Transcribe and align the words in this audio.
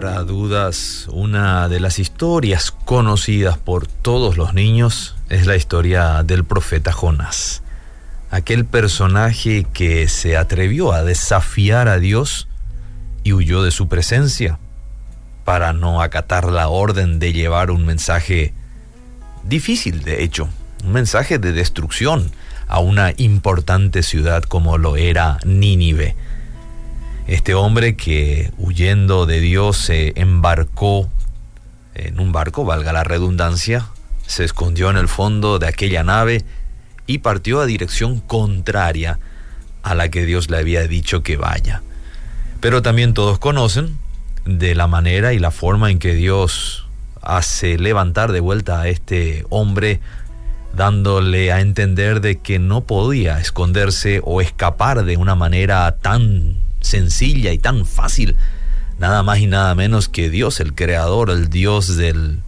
lugar 0.00 0.18
a 0.18 0.22
dudas, 0.22 1.06
una 1.10 1.68
de 1.68 1.80
las 1.80 1.98
historias 1.98 2.70
conocidas 2.70 3.58
por 3.58 3.86
todos 3.86 4.36
los 4.36 4.54
niños 4.54 5.16
es 5.28 5.46
la 5.46 5.56
historia 5.56 6.22
del 6.22 6.44
profeta 6.44 6.92
Jonás. 6.92 7.62
Aquel 8.30 8.64
personaje 8.64 9.66
que 9.72 10.06
se 10.08 10.36
atrevió 10.36 10.92
a 10.92 11.02
desafiar 11.02 11.88
a 11.88 11.98
Dios 11.98 12.46
y 13.24 13.32
huyó 13.32 13.62
de 13.62 13.72
su 13.72 13.88
presencia 13.88 14.58
para 15.44 15.72
no 15.72 16.00
acatar 16.00 16.44
la 16.44 16.68
orden 16.68 17.18
de 17.18 17.32
llevar 17.32 17.70
un 17.70 17.84
mensaje 17.84 18.54
difícil, 19.42 20.02
de 20.04 20.22
hecho, 20.22 20.48
un 20.84 20.92
mensaje 20.92 21.38
de 21.38 21.52
destrucción 21.52 22.30
a 22.68 22.78
una 22.78 23.14
importante 23.16 24.02
ciudad 24.02 24.44
como 24.44 24.78
lo 24.78 24.96
era 24.96 25.38
Nínive. 25.44 26.14
Este 27.28 27.54
hombre 27.54 27.94
que 27.94 28.50
huyendo 28.56 29.26
de 29.26 29.40
Dios 29.40 29.76
se 29.76 30.14
embarcó 30.18 31.10
en 31.94 32.20
un 32.20 32.32
barco, 32.32 32.64
valga 32.64 32.90
la 32.94 33.04
redundancia, 33.04 33.86
se 34.26 34.44
escondió 34.44 34.88
en 34.88 34.96
el 34.96 35.08
fondo 35.08 35.58
de 35.58 35.68
aquella 35.68 36.02
nave 36.02 36.46
y 37.06 37.18
partió 37.18 37.60
a 37.60 37.66
dirección 37.66 38.20
contraria 38.20 39.18
a 39.82 39.94
la 39.94 40.08
que 40.08 40.24
Dios 40.24 40.48
le 40.48 40.56
había 40.56 40.88
dicho 40.88 41.22
que 41.22 41.36
vaya. 41.36 41.82
Pero 42.60 42.80
también 42.80 43.12
todos 43.12 43.38
conocen 43.38 43.98
de 44.46 44.74
la 44.74 44.86
manera 44.86 45.34
y 45.34 45.38
la 45.38 45.50
forma 45.50 45.90
en 45.90 45.98
que 45.98 46.14
Dios 46.14 46.86
hace 47.20 47.76
levantar 47.76 48.32
de 48.32 48.40
vuelta 48.40 48.80
a 48.80 48.88
este 48.88 49.44
hombre 49.50 50.00
dándole 50.72 51.52
a 51.52 51.60
entender 51.60 52.22
de 52.22 52.38
que 52.38 52.58
no 52.58 52.84
podía 52.84 53.38
esconderse 53.38 54.22
o 54.24 54.40
escapar 54.40 55.04
de 55.04 55.18
una 55.18 55.34
manera 55.34 55.94
tan 55.98 56.67
sencilla 56.80 57.52
y 57.52 57.58
tan 57.58 57.86
fácil, 57.86 58.36
nada 58.98 59.22
más 59.22 59.38
y 59.38 59.46
nada 59.46 59.74
menos 59.74 60.08
que 60.08 60.30
Dios, 60.30 60.60
el 60.60 60.74
creador, 60.74 61.30
el 61.30 61.48
Dios 61.48 61.96
del 61.96 62.40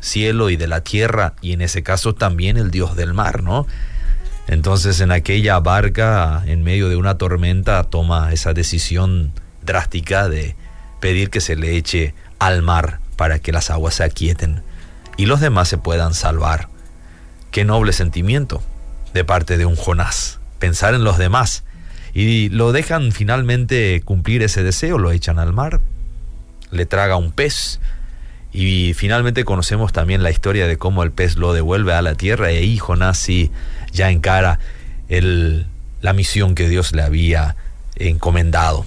cielo 0.00 0.50
y 0.50 0.56
de 0.56 0.68
la 0.68 0.82
tierra, 0.82 1.34
y 1.40 1.52
en 1.52 1.62
ese 1.62 1.82
caso 1.82 2.14
también 2.14 2.56
el 2.56 2.70
Dios 2.70 2.96
del 2.96 3.14
mar, 3.14 3.42
¿no? 3.42 3.66
Entonces 4.46 5.00
en 5.00 5.10
aquella 5.10 5.58
barca, 5.60 6.42
en 6.46 6.62
medio 6.62 6.88
de 6.88 6.96
una 6.96 7.16
tormenta, 7.16 7.82
toma 7.84 8.32
esa 8.32 8.52
decisión 8.52 9.32
drástica 9.62 10.28
de 10.28 10.56
pedir 11.00 11.30
que 11.30 11.40
se 11.40 11.56
le 11.56 11.76
eche 11.76 12.14
al 12.38 12.62
mar 12.62 13.00
para 13.16 13.38
que 13.38 13.52
las 13.52 13.70
aguas 13.70 13.94
se 13.94 14.04
aquieten 14.04 14.62
y 15.16 15.26
los 15.26 15.40
demás 15.40 15.68
se 15.68 15.78
puedan 15.78 16.12
salvar. 16.12 16.68
Qué 17.50 17.64
noble 17.64 17.92
sentimiento 17.92 18.62
de 19.14 19.24
parte 19.24 19.56
de 19.56 19.64
un 19.64 19.76
Jonás, 19.76 20.40
pensar 20.58 20.94
en 20.94 21.04
los 21.04 21.16
demás 21.16 21.64
y 22.14 22.48
lo 22.50 22.72
dejan 22.72 23.10
finalmente 23.10 24.00
cumplir 24.04 24.42
ese 24.42 24.62
deseo, 24.62 24.98
lo 24.98 25.10
echan 25.10 25.40
al 25.40 25.52
mar, 25.52 25.80
le 26.70 26.86
traga 26.86 27.16
un 27.16 27.32
pez 27.32 27.80
y 28.52 28.94
finalmente 28.94 29.44
conocemos 29.44 29.92
también 29.92 30.22
la 30.22 30.30
historia 30.30 30.68
de 30.68 30.76
cómo 30.76 31.02
el 31.02 31.10
pez 31.10 31.36
lo 31.36 31.52
devuelve 31.52 31.92
a 31.92 32.02
la 32.02 32.14
tierra 32.14 32.52
y 32.52 32.56
ahí 32.56 32.78
Jonás 32.78 33.26
ya 33.92 34.10
encara 34.10 34.60
el, 35.08 35.66
la 36.00 36.12
misión 36.12 36.54
que 36.54 36.68
Dios 36.68 36.92
le 36.92 37.02
había 37.02 37.56
encomendado. 37.96 38.86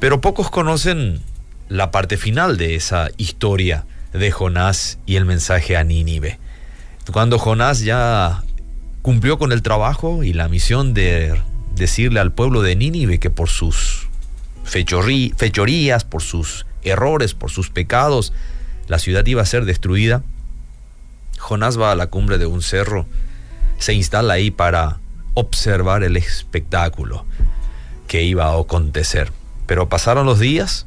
Pero 0.00 0.20
pocos 0.20 0.50
conocen 0.50 1.20
la 1.68 1.92
parte 1.92 2.16
final 2.16 2.56
de 2.56 2.74
esa 2.74 3.08
historia 3.16 3.86
de 4.12 4.32
Jonás 4.32 4.98
y 5.06 5.14
el 5.14 5.24
mensaje 5.26 5.76
a 5.76 5.84
Nínive. 5.84 6.40
Cuando 7.12 7.38
Jonás 7.38 7.80
ya 7.80 8.42
cumplió 9.02 9.38
con 9.38 9.52
el 9.52 9.62
trabajo 9.62 10.24
y 10.24 10.32
la 10.32 10.48
misión 10.48 10.92
de 10.92 11.40
decirle 11.74 12.20
al 12.20 12.32
pueblo 12.32 12.62
de 12.62 12.76
Nínive 12.76 13.18
que 13.18 13.30
por 13.30 13.48
sus 13.48 14.08
fechorías, 14.64 16.04
por 16.04 16.22
sus 16.22 16.66
errores, 16.82 17.34
por 17.34 17.50
sus 17.50 17.70
pecados, 17.70 18.32
la 18.88 18.98
ciudad 18.98 19.24
iba 19.26 19.42
a 19.42 19.46
ser 19.46 19.64
destruida, 19.64 20.22
Jonás 21.38 21.78
va 21.78 21.92
a 21.92 21.96
la 21.96 22.06
cumbre 22.06 22.38
de 22.38 22.46
un 22.46 22.62
cerro, 22.62 23.06
se 23.78 23.94
instala 23.94 24.34
ahí 24.34 24.50
para 24.50 24.98
observar 25.34 26.04
el 26.04 26.16
espectáculo 26.16 27.26
que 28.06 28.22
iba 28.22 28.46
a 28.46 28.58
acontecer. 28.58 29.32
Pero 29.66 29.88
pasaron 29.88 30.26
los 30.26 30.38
días, 30.38 30.86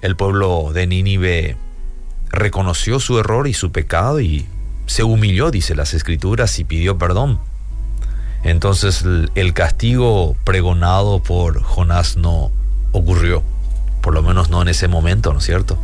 el 0.00 0.16
pueblo 0.16 0.72
de 0.72 0.86
Nínive 0.86 1.56
reconoció 2.30 2.98
su 2.98 3.18
error 3.18 3.46
y 3.46 3.54
su 3.54 3.72
pecado 3.72 4.20
y 4.20 4.46
se 4.86 5.04
humilló, 5.04 5.50
dice 5.50 5.74
las 5.74 5.94
escrituras, 5.94 6.58
y 6.58 6.64
pidió 6.64 6.98
perdón. 6.98 7.40
Entonces 8.44 9.04
el 9.34 9.54
castigo 9.54 10.36
pregonado 10.44 11.22
por 11.22 11.62
Jonás 11.62 12.16
no 12.16 12.50
ocurrió, 12.90 13.42
por 14.00 14.14
lo 14.14 14.22
menos 14.22 14.50
no 14.50 14.62
en 14.62 14.68
ese 14.68 14.88
momento, 14.88 15.32
¿no 15.32 15.38
es 15.38 15.44
cierto? 15.44 15.78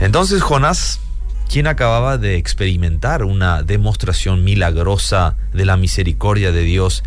Entonces 0.00 0.42
Jonás, 0.42 1.00
quien 1.48 1.66
acababa 1.66 2.18
de 2.18 2.36
experimentar 2.36 3.22
una 3.22 3.62
demostración 3.62 4.42
milagrosa 4.42 5.36
de 5.52 5.64
la 5.64 5.76
misericordia 5.76 6.50
de 6.50 6.62
Dios 6.62 7.04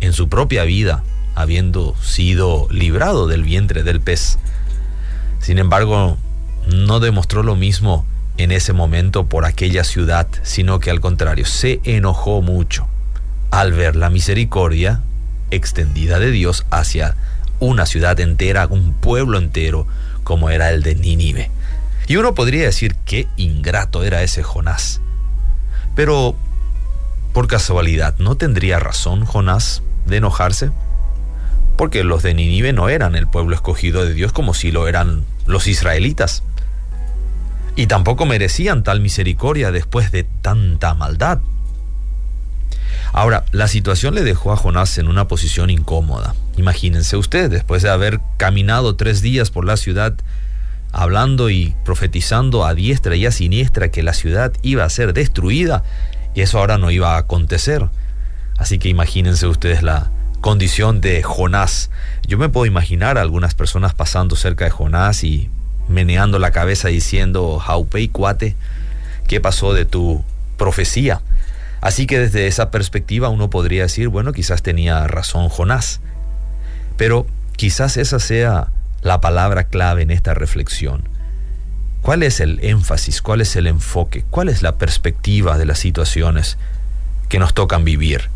en 0.00 0.12
su 0.12 0.28
propia 0.28 0.62
vida, 0.62 1.02
habiendo 1.34 1.96
sido 2.00 2.68
librado 2.70 3.26
del 3.26 3.42
vientre 3.42 3.82
del 3.82 4.00
pez, 4.00 4.38
sin 5.40 5.58
embargo, 5.58 6.16
no 6.68 7.00
demostró 7.00 7.42
lo 7.42 7.56
mismo 7.56 8.06
en 8.38 8.52
ese 8.52 8.72
momento 8.72 9.26
por 9.26 9.44
aquella 9.44 9.84
ciudad, 9.84 10.28
sino 10.42 10.80
que 10.80 10.90
al 10.90 11.00
contrario, 11.00 11.44
se 11.44 11.80
enojó 11.84 12.40
mucho 12.40 12.86
al 13.54 13.72
ver 13.72 13.94
la 13.94 14.10
misericordia 14.10 15.00
extendida 15.52 16.18
de 16.18 16.32
Dios 16.32 16.66
hacia 16.70 17.14
una 17.60 17.86
ciudad 17.86 18.18
entera, 18.18 18.66
un 18.66 18.94
pueblo 18.94 19.38
entero, 19.38 19.86
como 20.24 20.50
era 20.50 20.70
el 20.70 20.82
de 20.82 20.96
Nínive. 20.96 21.52
Y 22.08 22.16
uno 22.16 22.34
podría 22.34 22.64
decir 22.64 22.96
qué 23.04 23.28
ingrato 23.36 24.02
era 24.02 24.24
ese 24.24 24.42
Jonás. 24.42 25.00
Pero, 25.94 26.34
por 27.32 27.46
casualidad, 27.46 28.16
¿no 28.18 28.36
tendría 28.36 28.80
razón 28.80 29.24
Jonás 29.24 29.82
de 30.04 30.16
enojarse? 30.16 30.72
Porque 31.76 32.02
los 32.02 32.24
de 32.24 32.34
Nínive 32.34 32.72
no 32.72 32.88
eran 32.88 33.14
el 33.14 33.28
pueblo 33.28 33.54
escogido 33.54 34.04
de 34.04 34.14
Dios 34.14 34.32
como 34.32 34.52
si 34.54 34.72
lo 34.72 34.88
eran 34.88 35.24
los 35.46 35.68
israelitas. 35.68 36.42
Y 37.76 37.86
tampoco 37.86 38.26
merecían 38.26 38.82
tal 38.82 39.00
misericordia 39.00 39.70
después 39.70 40.10
de 40.10 40.24
tanta 40.24 40.94
maldad. 40.94 41.38
Ahora, 43.16 43.44
la 43.52 43.68
situación 43.68 44.16
le 44.16 44.24
dejó 44.24 44.52
a 44.52 44.56
Jonás 44.56 44.98
en 44.98 45.06
una 45.06 45.28
posición 45.28 45.70
incómoda. 45.70 46.34
Imagínense 46.56 47.16
usted, 47.16 47.48
después 47.48 47.80
de 47.80 47.88
haber 47.88 48.18
caminado 48.38 48.96
tres 48.96 49.22
días 49.22 49.52
por 49.52 49.64
la 49.64 49.76
ciudad, 49.76 50.14
hablando 50.90 51.48
y 51.48 51.76
profetizando 51.84 52.66
a 52.66 52.74
diestra 52.74 53.14
y 53.14 53.24
a 53.24 53.30
siniestra 53.30 53.92
que 53.92 54.02
la 54.02 54.14
ciudad 54.14 54.52
iba 54.62 54.82
a 54.82 54.90
ser 54.90 55.12
destruida, 55.12 55.84
y 56.34 56.40
eso 56.40 56.58
ahora 56.58 56.76
no 56.76 56.90
iba 56.90 57.14
a 57.14 57.18
acontecer. 57.18 57.88
Así 58.58 58.80
que 58.80 58.88
imagínense 58.88 59.46
ustedes 59.46 59.84
la 59.84 60.10
condición 60.40 61.00
de 61.00 61.22
Jonás. 61.22 61.90
Yo 62.26 62.36
me 62.36 62.48
puedo 62.48 62.66
imaginar 62.66 63.16
a 63.16 63.20
algunas 63.20 63.54
personas 63.54 63.94
pasando 63.94 64.34
cerca 64.34 64.64
de 64.64 64.72
Jonás 64.72 65.22
y 65.22 65.50
meneando 65.86 66.40
la 66.40 66.50
cabeza 66.50 66.88
diciendo, 66.88 67.60
Jaupei 67.60 68.08
cuate, 68.08 68.56
¿qué 69.28 69.40
pasó 69.40 69.72
de 69.72 69.84
tu 69.84 70.24
profecía? 70.56 71.20
Así 71.84 72.06
que 72.06 72.18
desde 72.18 72.46
esa 72.46 72.70
perspectiva 72.70 73.28
uno 73.28 73.50
podría 73.50 73.82
decir, 73.82 74.08
bueno, 74.08 74.32
quizás 74.32 74.62
tenía 74.62 75.06
razón 75.06 75.50
Jonás. 75.50 76.00
Pero 76.96 77.26
quizás 77.56 77.98
esa 77.98 78.18
sea 78.20 78.68
la 79.02 79.20
palabra 79.20 79.64
clave 79.64 80.00
en 80.00 80.10
esta 80.10 80.32
reflexión. 80.32 81.06
¿Cuál 82.00 82.22
es 82.22 82.40
el 82.40 82.58
énfasis? 82.62 83.20
¿Cuál 83.20 83.42
es 83.42 83.54
el 83.54 83.66
enfoque? 83.66 84.24
¿Cuál 84.30 84.48
es 84.48 84.62
la 84.62 84.76
perspectiva 84.78 85.58
de 85.58 85.66
las 85.66 85.78
situaciones 85.78 86.56
que 87.28 87.38
nos 87.38 87.52
tocan 87.52 87.84
vivir? 87.84 88.30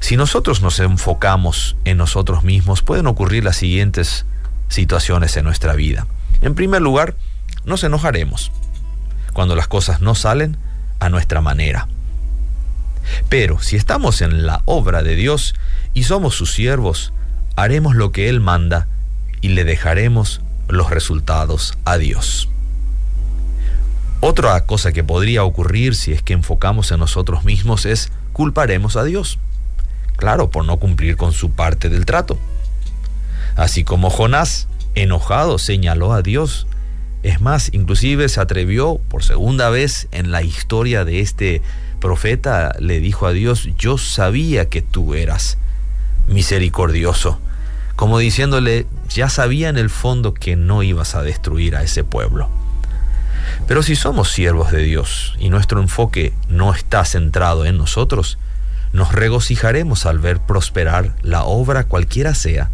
Si 0.00 0.16
nosotros 0.16 0.60
nos 0.60 0.80
enfocamos 0.80 1.76
en 1.84 1.96
nosotros 1.96 2.42
mismos, 2.42 2.82
pueden 2.82 3.06
ocurrir 3.06 3.44
las 3.44 3.56
siguientes 3.56 4.26
situaciones 4.68 5.36
en 5.36 5.44
nuestra 5.44 5.74
vida. 5.74 6.08
En 6.42 6.56
primer 6.56 6.82
lugar, 6.82 7.14
nos 7.64 7.84
enojaremos 7.84 8.50
cuando 9.32 9.54
las 9.54 9.68
cosas 9.68 10.00
no 10.00 10.16
salen 10.16 10.56
a 10.98 11.08
nuestra 11.08 11.40
manera. 11.40 11.86
Pero 13.28 13.60
si 13.60 13.76
estamos 13.76 14.20
en 14.20 14.46
la 14.46 14.62
obra 14.64 15.02
de 15.02 15.16
Dios 15.16 15.54
y 15.94 16.04
somos 16.04 16.34
sus 16.34 16.52
siervos, 16.52 17.12
haremos 17.56 17.94
lo 17.94 18.12
que 18.12 18.28
Él 18.28 18.40
manda 18.40 18.88
y 19.40 19.50
le 19.50 19.64
dejaremos 19.64 20.40
los 20.68 20.90
resultados 20.90 21.76
a 21.84 21.98
Dios. 21.98 22.48
Otra 24.20 24.66
cosa 24.66 24.92
que 24.92 25.02
podría 25.02 25.44
ocurrir 25.44 25.94
si 25.94 26.12
es 26.12 26.22
que 26.22 26.34
enfocamos 26.34 26.92
en 26.92 27.00
nosotros 27.00 27.44
mismos 27.44 27.86
es 27.86 28.12
culparemos 28.32 28.96
a 28.96 29.04
Dios. 29.04 29.38
Claro, 30.16 30.50
por 30.50 30.66
no 30.66 30.76
cumplir 30.76 31.16
con 31.16 31.32
su 31.32 31.52
parte 31.52 31.88
del 31.88 32.04
trato. 32.04 32.38
Así 33.56 33.82
como 33.82 34.10
Jonás, 34.10 34.68
enojado, 34.94 35.58
señaló 35.58 36.12
a 36.12 36.20
Dios. 36.20 36.66
Es 37.22 37.40
más, 37.40 37.70
inclusive 37.72 38.28
se 38.28 38.40
atrevió 38.40 39.00
por 39.08 39.24
segunda 39.24 39.70
vez 39.70 40.08
en 40.12 40.30
la 40.30 40.42
historia 40.42 41.06
de 41.06 41.20
este 41.20 41.62
profeta 42.00 42.74
le 42.78 42.98
dijo 43.00 43.26
a 43.26 43.32
Dios, 43.32 43.68
yo 43.78 43.98
sabía 43.98 44.68
que 44.68 44.82
tú 44.82 45.14
eras 45.14 45.58
misericordioso, 46.26 47.38
como 47.96 48.18
diciéndole, 48.18 48.86
ya 49.08 49.28
sabía 49.28 49.68
en 49.68 49.76
el 49.76 49.90
fondo 49.90 50.32
que 50.34 50.56
no 50.56 50.82
ibas 50.82 51.14
a 51.14 51.22
destruir 51.22 51.76
a 51.76 51.82
ese 51.82 52.02
pueblo. 52.02 52.48
Pero 53.66 53.82
si 53.82 53.94
somos 53.94 54.30
siervos 54.30 54.72
de 54.72 54.82
Dios 54.82 55.36
y 55.38 55.50
nuestro 55.50 55.80
enfoque 55.80 56.32
no 56.48 56.72
está 56.74 57.04
centrado 57.04 57.66
en 57.66 57.76
nosotros, 57.76 58.38
nos 58.92 59.12
regocijaremos 59.12 60.06
al 60.06 60.18
ver 60.18 60.40
prosperar 60.40 61.14
la 61.22 61.44
obra 61.44 61.84
cualquiera 61.84 62.34
sea, 62.34 62.70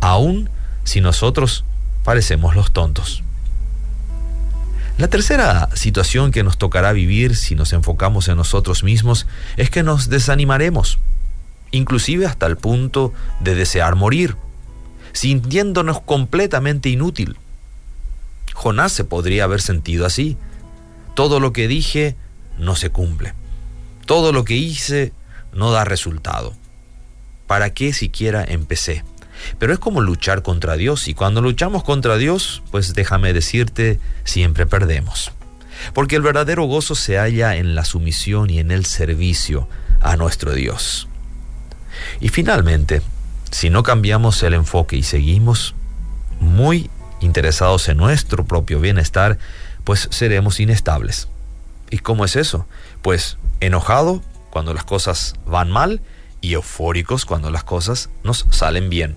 aun 0.00 0.50
si 0.84 1.00
nosotros 1.00 1.64
parecemos 2.04 2.54
los 2.54 2.72
tontos. 2.72 3.24
La 4.98 5.06
tercera 5.06 5.68
situación 5.74 6.32
que 6.32 6.42
nos 6.42 6.58
tocará 6.58 6.92
vivir 6.92 7.36
si 7.36 7.54
nos 7.54 7.72
enfocamos 7.72 8.26
en 8.26 8.36
nosotros 8.36 8.82
mismos 8.82 9.28
es 9.56 9.70
que 9.70 9.84
nos 9.84 10.08
desanimaremos, 10.08 10.98
inclusive 11.70 12.26
hasta 12.26 12.46
el 12.46 12.56
punto 12.56 13.12
de 13.38 13.54
desear 13.54 13.94
morir, 13.94 14.34
sintiéndonos 15.12 16.00
completamente 16.00 16.88
inútil. 16.88 17.36
Jonás 18.54 18.90
se 18.90 19.04
podría 19.04 19.44
haber 19.44 19.60
sentido 19.60 20.04
así. 20.04 20.36
Todo 21.14 21.38
lo 21.38 21.52
que 21.52 21.68
dije 21.68 22.16
no 22.58 22.74
se 22.74 22.90
cumple. 22.90 23.34
Todo 24.04 24.32
lo 24.32 24.44
que 24.44 24.54
hice 24.54 25.12
no 25.52 25.70
da 25.70 25.84
resultado. 25.84 26.54
¿Para 27.46 27.70
qué 27.70 27.92
siquiera 27.92 28.44
empecé? 28.44 29.04
Pero 29.58 29.72
es 29.72 29.78
como 29.78 30.00
luchar 30.00 30.42
contra 30.42 30.76
Dios 30.76 31.08
y 31.08 31.14
cuando 31.14 31.40
luchamos 31.40 31.84
contra 31.84 32.16
Dios, 32.16 32.62
pues 32.70 32.94
déjame 32.94 33.32
decirte, 33.32 34.00
siempre 34.24 34.66
perdemos. 34.66 35.32
Porque 35.94 36.16
el 36.16 36.22
verdadero 36.22 36.64
gozo 36.64 36.94
se 36.94 37.18
halla 37.18 37.56
en 37.56 37.74
la 37.74 37.84
sumisión 37.84 38.50
y 38.50 38.58
en 38.58 38.70
el 38.70 38.84
servicio 38.84 39.68
a 40.00 40.16
nuestro 40.16 40.52
Dios. 40.52 41.08
Y 42.20 42.28
finalmente, 42.28 43.02
si 43.50 43.70
no 43.70 43.82
cambiamos 43.82 44.42
el 44.42 44.54
enfoque 44.54 44.96
y 44.96 45.02
seguimos 45.02 45.74
muy 46.40 46.90
interesados 47.20 47.88
en 47.88 47.96
nuestro 47.96 48.44
propio 48.44 48.80
bienestar, 48.80 49.38
pues 49.84 50.08
seremos 50.10 50.60
inestables. 50.60 51.28
¿Y 51.90 51.98
cómo 51.98 52.24
es 52.24 52.36
eso? 52.36 52.66
Pues 53.02 53.38
enojado 53.60 54.22
cuando 54.50 54.74
las 54.74 54.84
cosas 54.84 55.34
van 55.46 55.70
mal 55.70 56.00
y 56.40 56.54
eufóricos 56.54 57.24
cuando 57.24 57.50
las 57.50 57.64
cosas 57.64 58.10
nos 58.22 58.46
salen 58.50 58.90
bien. 58.90 59.16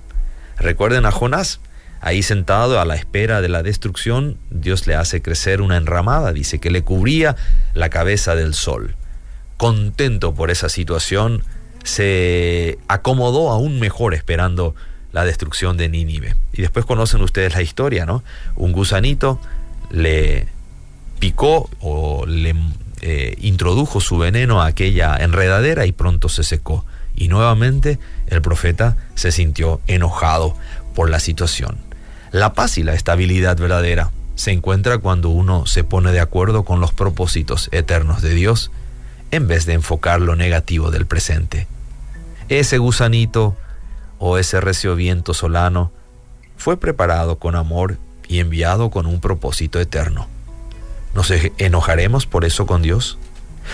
Recuerden 0.61 1.07
a 1.07 1.11
Jonás, 1.11 1.59
ahí 2.01 2.21
sentado 2.21 2.79
a 2.79 2.85
la 2.85 2.95
espera 2.95 3.41
de 3.41 3.49
la 3.49 3.63
destrucción, 3.63 4.37
Dios 4.51 4.85
le 4.85 4.95
hace 4.95 5.21
crecer 5.21 5.59
una 5.59 5.77
enramada, 5.77 6.33
dice 6.33 6.59
que 6.59 6.69
le 6.69 6.83
cubría 6.83 7.35
la 7.73 7.89
cabeza 7.89 8.35
del 8.35 8.53
sol. 8.53 8.95
Contento 9.57 10.35
por 10.35 10.51
esa 10.51 10.69
situación, 10.69 11.43
se 11.83 12.77
acomodó 12.87 13.49
aún 13.49 13.79
mejor 13.79 14.13
esperando 14.13 14.75
la 15.11 15.25
destrucción 15.25 15.77
de 15.77 15.89
Nínive. 15.89 16.35
Y 16.53 16.61
después 16.61 16.85
conocen 16.85 17.21
ustedes 17.21 17.55
la 17.55 17.63
historia, 17.63 18.05
¿no? 18.05 18.23
Un 18.55 18.71
gusanito 18.71 19.41
le 19.89 20.47
picó 21.19 21.69
o 21.79 22.25
le 22.27 22.55
eh, 23.01 23.35
introdujo 23.41 23.99
su 23.99 24.19
veneno 24.19 24.61
a 24.61 24.67
aquella 24.67 25.17
enredadera 25.17 25.87
y 25.87 25.91
pronto 25.91 26.29
se 26.29 26.43
secó. 26.43 26.85
Y 27.15 27.27
nuevamente 27.27 27.99
el 28.27 28.41
profeta 28.41 28.97
se 29.15 29.31
sintió 29.31 29.81
enojado 29.87 30.55
por 30.95 31.09
la 31.09 31.19
situación. 31.19 31.77
La 32.31 32.53
paz 32.53 32.77
y 32.77 32.83
la 32.83 32.93
estabilidad 32.93 33.57
verdadera 33.57 34.11
se 34.35 34.51
encuentra 34.51 34.97
cuando 34.97 35.29
uno 35.29 35.65
se 35.65 35.83
pone 35.83 36.11
de 36.11 36.19
acuerdo 36.19 36.63
con 36.63 36.79
los 36.79 36.93
propósitos 36.93 37.69
eternos 37.71 38.21
de 38.21 38.33
Dios 38.33 38.71
en 39.31 39.47
vez 39.47 39.65
de 39.65 39.73
enfocar 39.73 40.21
lo 40.21 40.35
negativo 40.35 40.91
del 40.91 41.05
presente. 41.05 41.67
Ese 42.49 42.77
gusanito 42.77 43.55
o 44.19 44.37
ese 44.37 44.59
recio 44.61 44.95
viento 44.95 45.33
solano 45.33 45.91
fue 46.57 46.77
preparado 46.77 47.39
con 47.39 47.55
amor 47.55 47.97
y 48.27 48.39
enviado 48.39 48.91
con 48.91 49.05
un 49.05 49.19
propósito 49.19 49.79
eterno. 49.79 50.27
¿Nos 51.13 51.31
enojaremos 51.57 52.25
por 52.25 52.45
eso 52.45 52.65
con 52.65 52.81
Dios? 52.81 53.17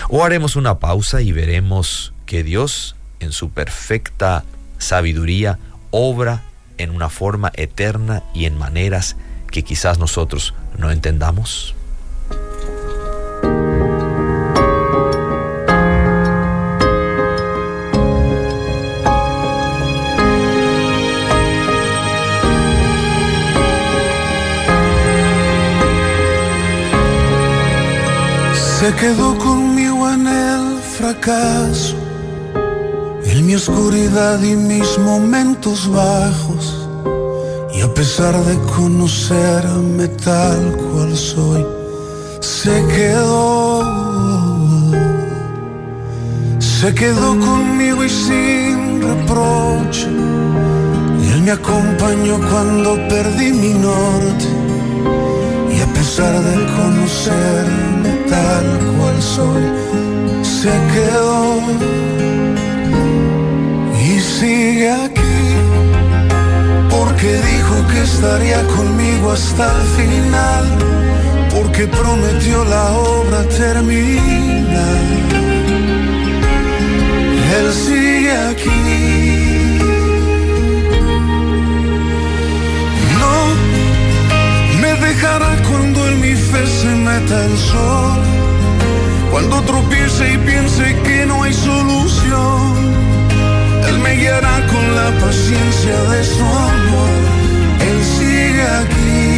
¿O 0.08 0.24
haremos 0.24 0.56
una 0.56 0.78
pausa 0.78 1.20
y 1.22 1.32
veremos 1.32 2.12
que 2.26 2.42
Dios, 2.42 2.96
en 3.20 3.32
su 3.32 3.50
perfecta 3.50 4.44
sabiduría, 4.78 5.58
obra 5.90 6.42
en 6.76 6.90
una 6.90 7.08
forma 7.08 7.52
eterna 7.54 8.22
y 8.34 8.44
en 8.46 8.56
maneras 8.56 9.16
que 9.50 9.62
quizás 9.62 9.98
nosotros 9.98 10.54
no 10.76 10.90
entendamos? 10.90 11.74
Se 28.78 28.94
quedó 28.94 29.36
conmigo 29.38 30.08
en 30.08 30.26
el 30.28 30.78
fracaso, 30.80 31.96
mi 33.48 33.54
oscuridad 33.54 34.42
y 34.42 34.54
mis 34.54 34.98
momentos 34.98 35.90
bajos. 35.90 36.86
Y 37.72 37.80
a 37.80 37.88
pesar 37.94 38.34
de 38.44 38.58
conocerme 38.76 40.06
tal 40.22 40.76
cual 40.76 41.16
soy, 41.16 41.64
se 42.40 42.74
quedó. 42.94 43.82
Se 46.58 46.94
quedó 46.94 47.28
conmigo 47.38 48.04
y 48.04 48.10
sin 48.10 49.00
reproche. 49.00 50.08
Y 51.22 51.32
él 51.32 51.40
me 51.46 51.52
acompañó 51.52 52.36
cuando 52.50 52.96
perdí 53.08 53.50
mi 53.50 53.72
norte. 53.72 54.48
Y 55.74 55.80
a 55.80 55.86
pesar 55.94 56.34
de 56.48 56.56
conocerme 56.76 58.10
tal 58.28 58.66
cual 58.92 59.22
soy, 59.22 59.64
se 60.42 60.72
quedó 60.92 62.37
sigue 64.38 64.88
aquí, 64.90 65.40
porque 66.90 67.30
dijo 67.52 67.74
que 67.90 68.00
estaría 68.02 68.62
conmigo 68.76 69.32
hasta 69.32 69.64
el 69.76 69.82
final, 69.98 70.66
porque 71.54 71.88
prometió 71.88 72.64
la 72.64 72.84
obra 72.92 73.42
terminar. 73.62 74.98
Él 77.58 77.72
sigue 77.72 78.32
aquí. 78.50 78.82
No 83.22 83.36
me 84.82 84.92
dejará 85.06 85.50
cuando 85.68 85.98
en 86.10 86.20
mi 86.20 86.34
fe 86.34 86.62
se 86.80 86.92
meta 87.08 87.44
el 87.44 87.56
sol. 87.56 88.20
Cuando 89.32 89.60
tropiece 89.62 90.32
y 90.34 90.38
piense 90.38 90.84
que 91.02 91.26
no 91.26 91.42
hay 91.42 91.52
solución, 91.52 92.97
Él 93.88 93.98
me 93.98 94.12
guiará 94.16 94.66
con 94.66 94.94
la 94.94 95.10
paciencia 95.24 96.02
de 96.12 96.24
su 96.24 96.44
amor. 96.44 97.10
Él 97.88 98.04
sigue 98.04 98.62
aquí. 98.82 99.37